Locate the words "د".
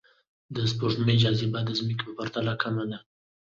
0.55-0.55, 1.65-1.69